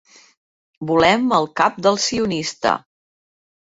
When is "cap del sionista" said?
1.63-2.77